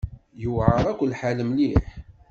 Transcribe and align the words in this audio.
Yewɛer-ak 0.41 0.99
lḥal 1.11 1.39
mliḥ. 1.49 1.85